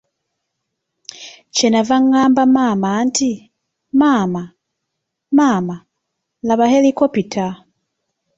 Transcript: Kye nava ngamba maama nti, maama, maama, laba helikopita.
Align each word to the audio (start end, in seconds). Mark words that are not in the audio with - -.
Kye 1.55 1.67
nava 1.71 1.95
ngamba 2.07 2.43
maama 2.55 2.89
nti, 3.07 3.29
maama, 3.99 4.43
maama, 5.37 5.75
laba 6.47 6.65
helikopita. 6.73 7.45